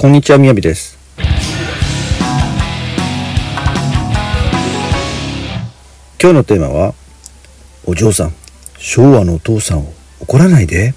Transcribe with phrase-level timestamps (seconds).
[0.00, 0.98] こんにちは、みやびです。
[6.18, 6.94] 今日のテーマは、
[7.84, 8.32] お嬢さん、
[8.78, 10.94] 昭和のお父さんを怒らないで。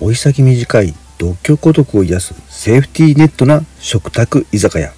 [0.00, 4.92] 追い先短い独居孤独を癒すセーフティーネットな食卓居酒屋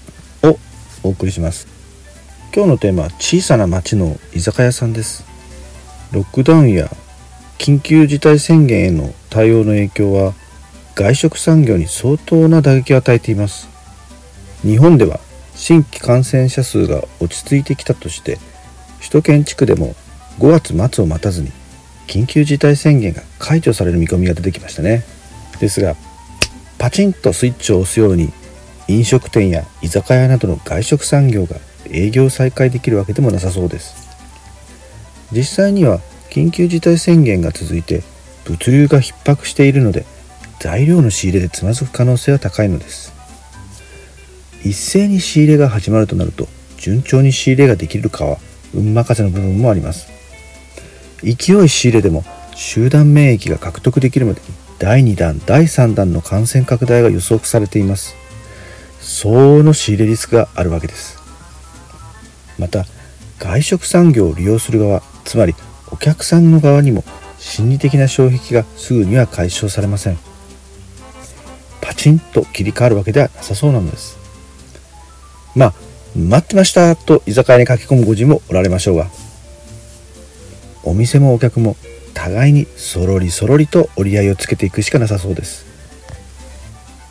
[0.45, 0.59] を
[1.03, 1.69] お送りします。
[2.57, 5.23] 今日のテーマは小さな町の居酒屋さんです。
[6.13, 6.89] ロックダウンや
[7.59, 10.33] 緊急事態宣言への対応の影響は
[10.95, 13.69] 外食産業に相当な打撃を与えています。
[14.63, 15.19] 日本では
[15.55, 18.39] 新規感染者数が落ち着いてきたとして
[18.99, 19.95] 首都圏地区でも
[20.39, 21.51] 5月末を待たずに
[22.07, 25.05] 緊急事態宣言が解除される見込みが出てきましたね。
[25.59, 25.97] ですが
[26.79, 28.33] パチンとスイッチを押すように
[28.87, 31.57] 飲食店や居酒屋などの外食産業が
[31.91, 34.09] 営業再開できるわけでもなさそうです。
[35.33, 38.03] 実際には緊急事態宣言が続いて
[38.45, 40.05] 物流が逼迫しているので
[40.65, 43.13] 材料の仕入れでつまずく可能性は高いのです。
[44.65, 48.39] 一斉に仕入れが始まるとなると順調に仕入れができるかは
[48.73, 50.09] 運任せの部分もあります。
[51.23, 52.25] 勢い仕入れでも
[52.55, 54.47] 集団免疫が獲得できるまでに
[54.79, 58.17] 第2弾第3弾の感染拡大が予測されています。
[59.01, 61.19] 相応の仕入れリスクがあるわけです。
[62.59, 62.87] また
[63.39, 65.55] 外食産業を利用する側つまり
[65.91, 67.05] お客さんの側にも
[67.37, 70.34] 心理的な障壁がすぐには解消されません。
[71.97, 74.19] チンと切り替わるわけではなさそうなのです。
[75.55, 75.75] まあ
[76.17, 79.09] 待ってましたと居酒屋に駆け込むご人もおられましょうが
[80.85, 81.77] お店もお客も
[82.13, 85.67] 互いにそろりそろりと折り合いをつけていくしかなさそうです。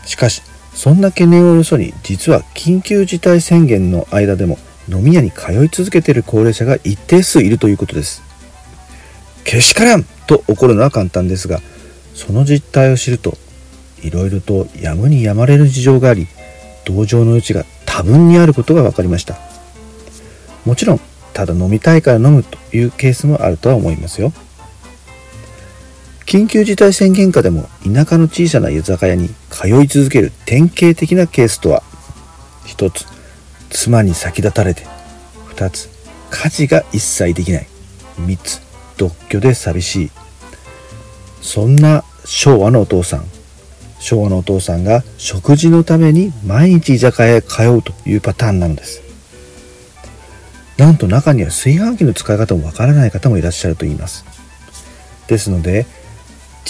[0.06, 0.42] しかし
[0.74, 4.58] そんな懸念をよそに実は緊急事態宣言の間でも
[4.90, 8.24] 飲み屋に通い続けている高齢者が一定数いるということです。
[9.44, 11.60] けしからんと怒るのは簡単ですが
[12.16, 13.38] その実態を知ると
[14.04, 16.28] いろいろとやむにやまれる事情があり
[16.86, 19.38] 同情の余地が多分にあることが分かりました。
[20.66, 21.00] もちろん
[21.34, 24.34] ただ飲みたいから飲むというケースもあるとは思いますよ。
[26.26, 31.84] 緊急事態宣言下でも田舎の小さな居酒屋に通い続ける典型的なケースとは
[32.66, 33.06] 一つ
[33.70, 34.86] 妻に先立たれて
[35.56, 35.90] 2つ
[36.32, 37.68] 家事が一切できない。
[38.20, 38.62] 3つ
[38.98, 40.12] 独居で寂しい。
[41.42, 43.26] そんな昭和のお父さん。
[44.04, 49.02] 昭和のお父さんが食事のために毎日居酒屋へ通うというパターンなのです。
[50.78, 54.26] なんと中には炊飯器の使い方もわからない方もいらっしゃると言います。
[55.28, 55.86] ですので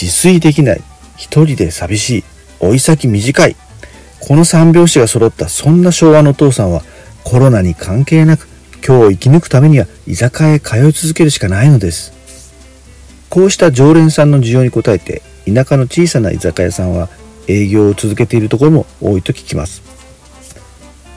[0.00, 0.82] 自炊できない
[1.16, 2.24] 一人で寂しい
[2.60, 3.56] 追い先短い
[4.20, 6.82] この三拍子が揃ったそんな昭和のお父さんは
[7.24, 8.46] コロナに関係なく
[8.86, 12.12] 今日を生き抜くためには居酒屋へ通い続けるしかないのです。
[13.28, 17.08] こうした常連さんの需要に応えて田舎の小さな居酒屋さんは
[17.48, 19.82] 営業を続けているところも多いと聞きます。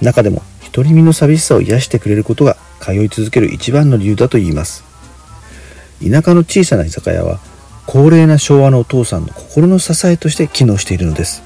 [0.01, 4.83] 中でも独り身の寂しさを癒してくれることが通い続ける一番の理由だと言います。
[6.01, 7.39] 田舎の小さな居酒屋は
[7.87, 11.41] 高齢な昭和のお父さんの心の支えとして機能しているのです。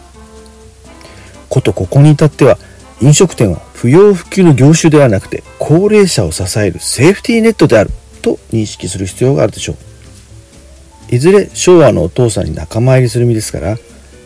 [1.50, 2.58] ことここに至っては
[3.02, 7.90] 飲食店は不要不急の業種ではなくて高齢者を支えるセーフティーネットである
[8.22, 11.16] と認識する必要があるでしょう。
[11.16, 13.78] いずれ昭和のお父さんに仲間入りする身ですから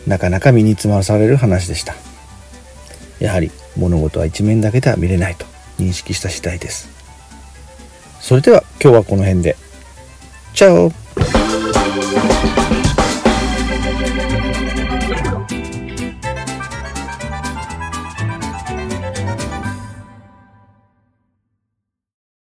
[0.06, 1.94] なかなか身につまされる話でした。
[3.18, 5.46] やはり物事は一面だけでは見れないと
[5.78, 6.88] 認識した次第です。
[8.20, 9.56] それでは今日はこの辺で。
[10.54, 10.92] チャオ。